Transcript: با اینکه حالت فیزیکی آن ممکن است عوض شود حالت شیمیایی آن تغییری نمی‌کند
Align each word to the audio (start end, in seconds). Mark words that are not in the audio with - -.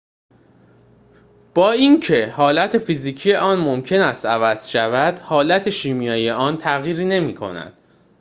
با 1.55 1.71
اینکه 1.71 2.27
حالت 2.27 2.77
فیزیکی 2.77 3.33
آن 3.33 3.59
ممکن 3.59 4.01
است 4.01 4.25
عوض 4.25 4.69
شود 4.69 5.19
حالت 5.19 5.69
شیمیایی 5.69 6.29
آن 6.29 6.57
تغییری 6.57 7.05
نمی‌کند 7.05 7.73